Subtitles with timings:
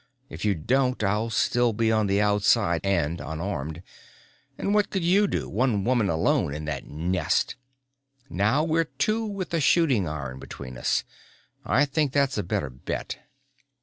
[0.29, 3.83] If you don't I'll still be on the outside and unarmed
[4.57, 7.55] and what could you do, one woman alone in that nest?
[8.27, 11.03] Now we're two with a shooting iron between us.
[11.63, 13.19] I think that's a better bet."